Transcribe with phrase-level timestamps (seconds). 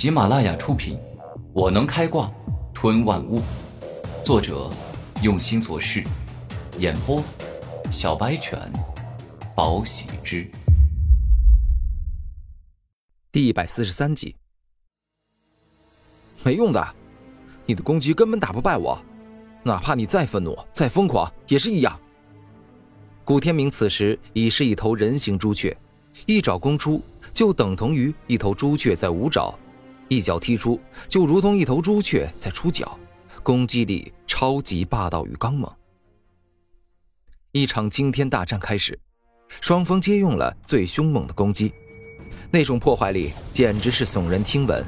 [0.00, 0.96] 喜马拉雅出品，
[1.52, 2.32] 《我能开挂
[2.72, 3.38] 吞万物》，
[4.24, 4.70] 作者
[5.22, 6.02] 用心做事，
[6.78, 7.22] 演播
[7.92, 8.58] 小白犬，
[9.54, 10.50] 宝喜之，
[13.30, 14.34] 第一百四十三集。
[16.42, 16.94] 没用的，
[17.66, 18.98] 你的攻击根本打不败我，
[19.62, 22.00] 哪怕你再愤怒、再疯狂，也是一样。
[23.22, 25.76] 古天明此时已是一头人形朱雀，
[26.24, 27.02] 一爪攻出，
[27.34, 29.54] 就等同于一头朱雀在舞爪；
[30.10, 32.98] 一脚踢出，就如同一头朱雀在出脚，
[33.44, 35.72] 攻击力超级霸道与刚猛。
[37.52, 38.98] 一场惊天大战开始，
[39.60, 41.72] 双方皆用了最凶猛的攻击，
[42.50, 44.84] 那种破坏力简直是耸人听闻。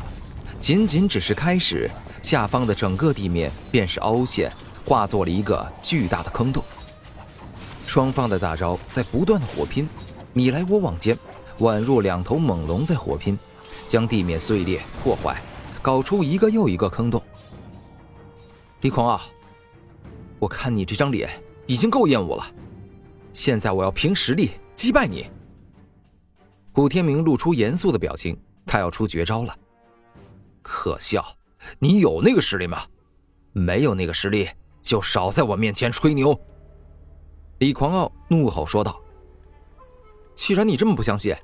[0.59, 1.89] 仅仅只是开始，
[2.21, 4.51] 下方的整个地面便是凹陷，
[4.85, 6.65] 化作了一个巨大的坑洞。
[7.87, 9.89] 双方的大招在不断的火拼，
[10.33, 11.17] 你来我往间，
[11.61, 13.39] 宛若两头猛龙在火拼，
[13.93, 15.39] 将地面碎裂破坏，
[15.83, 17.23] 搞出一个又一个坑洞。
[18.81, 19.21] 李狂傲，
[20.39, 21.29] 我看你这张脸
[21.67, 22.55] 已经够厌恶了，
[23.35, 25.27] 现在我要凭实力击败你。
[26.73, 29.55] 古天明露出严肃的表情，他要出绝招了。
[30.63, 31.23] 可笑，
[31.79, 32.85] 你有那个实力吗？
[33.53, 34.49] 没有那个实力，
[34.81, 36.35] 就少在我面前吹牛。
[37.59, 38.99] 李狂傲怒吼说道
[40.35, 41.37] ：“既然你这么不相信，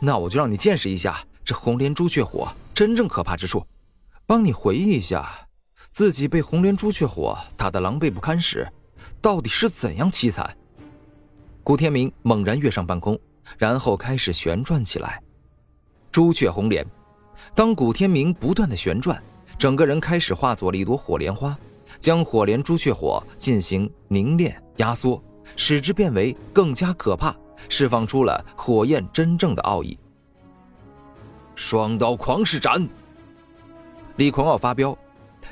[0.00, 3.64] 那我就让你见识一下这红莲朱雀火真正可怕之处，
[4.26, 5.48] 帮你回忆一下，
[5.90, 8.70] 自己被红莲朱雀火打得狼狈不堪时，
[9.18, 10.54] 到底是怎样凄惨。”
[11.64, 13.18] 古天明猛然跃上半空，
[13.56, 15.22] 然后开始旋转起来，
[16.12, 16.86] 朱雀红莲。
[17.54, 19.18] 当古天明不断的旋转，
[19.58, 21.56] 整个人开始化作了一朵火莲花，
[21.98, 25.18] 将火莲朱雀火进行凝练压缩，
[25.56, 27.34] 使之变为更加可怕，
[27.70, 29.98] 释放出了火焰真正的奥义。
[31.58, 32.88] 双刀狂士斩！
[34.14, 34.96] 李狂傲发飙，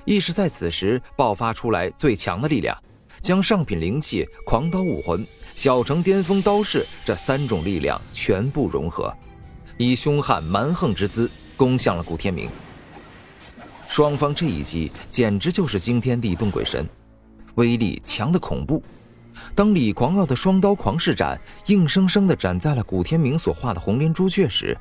[0.04, 2.80] 亦是在此时爆发出来最强的力量，
[3.20, 9.12] 将上品灵气、狂刀武魂、小成巅峰刀式这三种力量全部融合，
[9.78, 11.28] 以凶悍蛮横之姿。
[11.56, 12.48] 攻向了古天明。
[13.88, 16.86] 双方这一击简直就是惊天地动鬼神，
[17.56, 18.80] 威力强的恐怖。
[19.56, 24.76] 当李狂傲的双刀狂士斩硬生生的斩在了古天明所画的红莲朱雀时，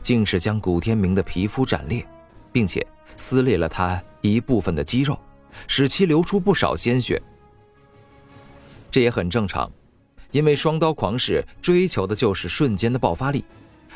[0.00, 2.06] 竟是将古天明的皮肤斩裂，
[2.50, 5.18] 并且撕裂了他一部分的肌肉，
[5.66, 7.20] 使其流出不少鲜血。
[8.90, 9.70] 这也很正常，
[10.30, 13.44] 因为双刀狂士追求的就是瞬间的爆发力。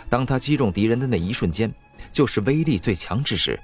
[0.08, 1.72] 当他击中敌人的那一瞬间。
[2.12, 3.58] 就是威力最强之时，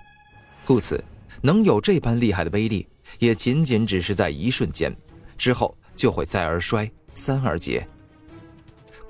[0.65, 1.03] 故此
[1.43, 4.95] 能有这般厉害的威力，也仅仅只是在一瞬间，
[5.37, 7.87] 之后就会再而衰，三而竭。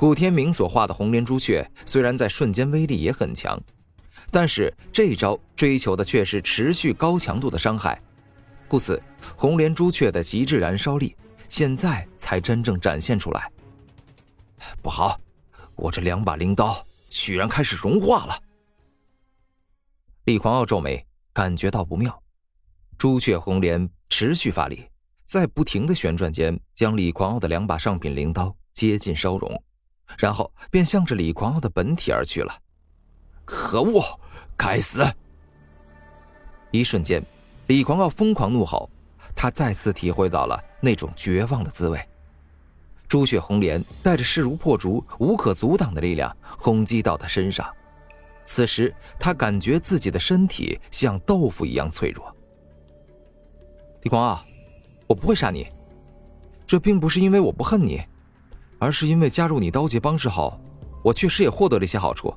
[0.03, 3.57] 古天明所画的红莲朱雀虽然在瞬间威力也很强，
[4.33, 8.03] 但是这招追求的却是持续高强度的伤害，
[8.67, 9.01] 故此
[9.37, 11.15] 红莲朱雀的极致燃烧力
[11.49, 13.49] 现在才真正展现出来。
[14.83, 15.21] 不好，
[15.77, 18.37] 我这两把灵刀居然开始融化了。
[20.25, 22.21] 李狂傲皱眉，感觉到不妙。
[22.99, 24.85] 朱雀红莲持续发力，
[25.27, 29.63] 在不停的旋转间，将李狂傲的两把上品灵刀接近烧融，
[30.19, 32.53] 然后便向着李狂傲的本体而去了。
[33.45, 34.03] 可恶！
[34.57, 35.05] 该死！
[36.71, 37.23] 一瞬间，
[37.67, 38.89] 李狂傲疯狂怒吼，
[39.35, 42.01] 他再次体会到了那种绝望的滋味。
[43.09, 47.71] 朱雀红莲带着势如破竹、无可阻挡的力量轰击到他身上。
[48.45, 52.35] 此时，他感觉自己的身体像豆腐一样脆弱。
[54.03, 54.43] 李狂傲，
[55.07, 55.69] 我不会杀你，
[56.67, 58.03] 这并不是因为我不恨你，
[58.83, 60.61] 而是因为加入你刀界帮之后，
[61.05, 62.35] 我确实也获得了一些好处。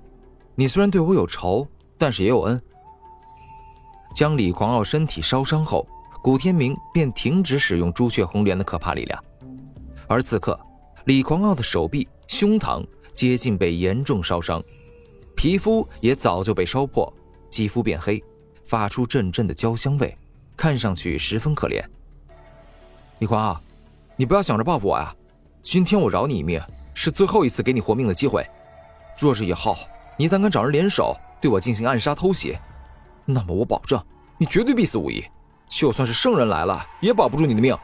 [0.53, 1.67] 你虽然对我有仇，
[1.97, 2.61] 但是也有恩。
[4.13, 5.87] 将李狂傲身体烧伤后，
[6.21, 9.23] 古天明便停止使用朱雀红莲的可怕力量，
[10.05, 10.55] 而此刻，
[11.05, 14.63] 李狂傲的手臂、胸膛接近被严重烧伤。
[15.35, 17.11] 皮肤也早就被烧破，
[17.49, 18.23] 肌肤变黑，
[18.65, 20.15] 发出阵阵的焦香味，
[20.55, 21.83] 看上去十分可怜。
[23.17, 23.59] 李狂傲，
[24.15, 25.11] 你不要想着报复我呀！
[25.65, 26.61] 今天我饶你一命，
[26.93, 28.47] 是最后一次给你活命的机会。
[29.17, 29.75] 若是以后
[30.15, 32.55] 你胆敢找人联手对我进行暗杀偷袭，
[33.25, 33.99] 那么我保证
[34.37, 35.25] 你绝对必死无疑，
[35.67, 37.75] 就算是圣人来了也保不住你的命。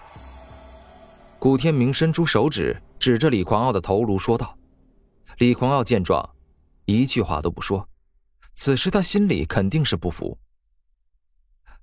[1.40, 4.56] 古天明伸出手指指着李狂傲的头颅说道。
[5.40, 6.30] 李狂傲见状。
[6.86, 7.90] 一句话都不说，
[8.54, 10.38] 此时他心里肯定是不服，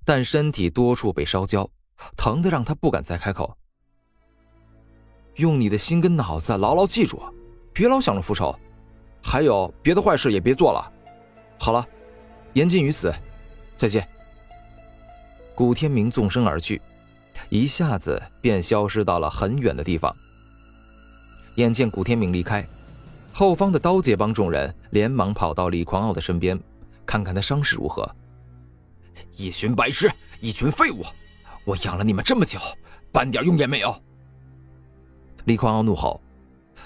[0.05, 1.69] 但身体多处被烧焦，
[2.15, 3.57] 疼得让他不敢再开口。
[5.39, 7.21] 用你的心跟脑子牢牢记住，
[7.71, 8.53] 别老想着复仇，
[9.23, 10.91] 还有别的坏事也别做了。
[11.57, 11.87] 好了，
[12.51, 13.13] 言尽于此，
[13.77, 14.05] 再见。
[15.55, 16.81] 古天明纵身而去，
[17.47, 20.13] 一下子便消失到了很远的地方。
[21.55, 22.67] 眼见古天明离开，
[23.31, 26.59] 后方的刀界帮众人连忙跑到李狂傲的身边，
[27.05, 28.13] 看看他伤势如何。
[29.37, 31.01] 一群白痴，一群废物！
[31.63, 32.59] 我养了你们这么久，
[33.09, 34.01] 半点用也没有！
[35.45, 36.21] 李狂傲怒吼，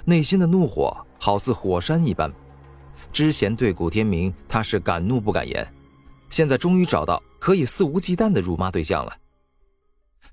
[0.05, 2.31] 内心的怒火好似火山一般。
[3.11, 5.67] 之前对古天明他是敢怒不敢言，
[6.29, 9.15] 现在终于找到可以肆无忌惮的辱骂对象了。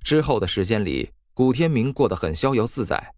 [0.02, 3.12] 之后的时间里，古天明过得很逍遥自在，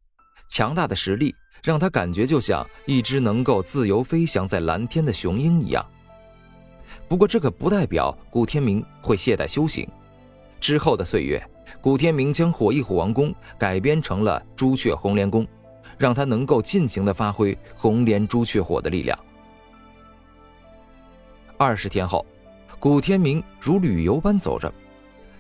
[0.48, 5.86] 强大的实力让他感觉就像一只能够自由飞翔在蓝天的雄鹰一样。
[7.06, 9.88] 不过，这可不代表古天明会懈怠修行。
[10.58, 11.40] 之后的岁月，
[11.80, 15.46] 古天明将火翼虎王宫改编成了朱雀红莲宫，
[15.98, 19.18] 让他能够尽情的发挥红莲朱雀火的力量。
[21.56, 22.26] 二十天后，
[22.78, 24.72] 古天明如旅游般走着，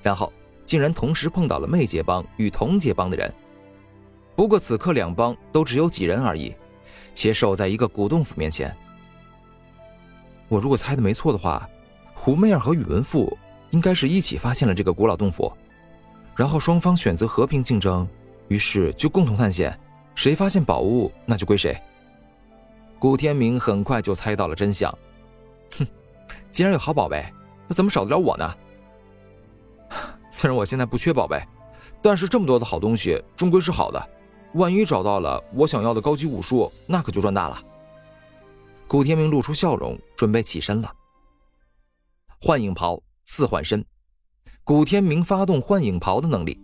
[0.02, 0.32] 然后
[0.64, 3.32] 竟然同时碰到了魅界帮与同界帮的人。
[4.34, 6.54] 不过此刻两帮都只有几人而已，
[7.12, 8.74] 且守在一个古洞府面前。
[10.48, 11.68] 我如果猜的没错的话，
[12.14, 13.36] 胡媚儿和宇文富
[13.70, 15.52] 应该是一起发现了这个古老洞府，
[16.36, 18.08] 然后双方选择和平竞争，
[18.48, 19.78] 于是就共同探险，
[20.14, 21.80] 谁发现宝物那就归谁。
[22.98, 24.96] 古天明很快就猜到了真相，
[25.78, 25.86] 哼，
[26.50, 27.24] 既然有好宝贝，
[27.68, 28.54] 那怎么少得了我呢？
[30.30, 31.42] 虽然我现在不缺宝贝，
[32.00, 34.08] 但是这么多的好东西终归是好的，
[34.54, 37.62] 万一找到了我想要的高级武术，那可就赚大了。
[38.86, 40.92] 古天明露出笑容，准备起身了。
[42.40, 43.84] 幻影袍四幻身，
[44.64, 46.56] 古天明发动幻影袍的能力，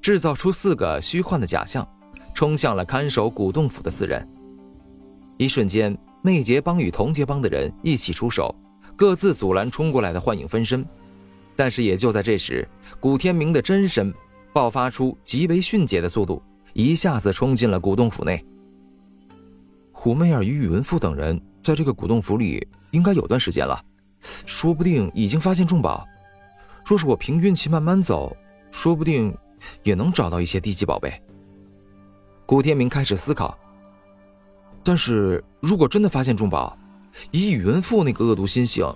[0.00, 1.86] 制造出四个虚幻的假象，
[2.32, 4.24] 冲向了看守古洞府的四人。
[5.36, 8.54] 一瞬间，魅杰帮与同杰帮的人一起出手，
[8.94, 10.86] 各自阻拦冲过来的幻影分身。
[11.56, 12.66] 但是也就在这时，
[13.00, 14.14] 古天明的真身
[14.52, 16.40] 爆发出极为迅捷的速度，
[16.72, 18.44] 一下子冲进了古洞府内。
[19.90, 21.38] 胡媚儿与宇文富等人。
[21.64, 23.84] 在这个古洞府里，应该有段时间了，
[24.46, 26.06] 说不定已经发现重宝。
[26.84, 28.36] 若是我凭运气慢慢走，
[28.70, 29.36] 说不定
[29.82, 31.12] 也能找到一些低级宝贝。
[32.46, 33.56] 古天明开始思考。
[34.82, 36.76] 但是如果真的发现重宝，
[37.30, 38.90] 以宇文富那个恶毒心性，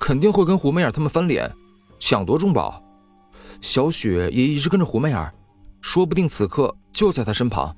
[0.00, 1.50] 肯定会跟胡媚儿他们翻脸，
[1.98, 2.82] 抢夺重宝。
[3.60, 5.32] 小雪也一直跟着胡媚儿，
[5.80, 7.76] 说不定此刻就在他身旁。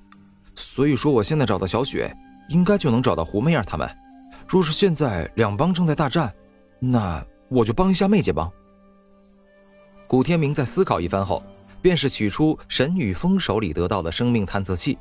[0.55, 2.17] 所以说，我现在找到小雪，
[2.49, 3.91] 应该就能找到胡媚儿他们。
[4.47, 6.33] 若是现在两帮正在大战，
[6.79, 8.51] 那我就帮一下魅界帮。
[10.15, 11.43] 古天明在思考一番后，
[11.83, 14.97] 便是取出神女峰手里得到的生命探测器。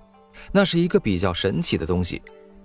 [0.52, 2.20] 那是一个比较神奇的东西，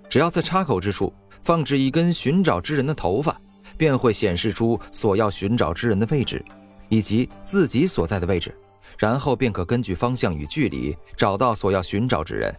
[0.09, 1.13] 只要在插口之处
[1.43, 3.39] 放置一根寻找之人的头发，
[3.77, 6.43] 便会显示出所要寻找之人的位置，
[6.89, 8.57] 以及自己所在的位置，
[8.97, 12.51] 然后便可根据方向与距离找到所要寻找之人。